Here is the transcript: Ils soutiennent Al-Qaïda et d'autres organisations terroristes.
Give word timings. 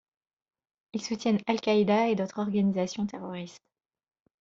Ils 0.93 1.03
soutiennent 1.03 1.43
Al-Qaïda 1.45 2.07
et 2.09 2.15
d'autres 2.15 2.39
organisations 2.39 3.05
terroristes. 3.05 3.61